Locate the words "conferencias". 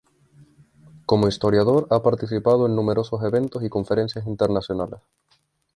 3.69-4.25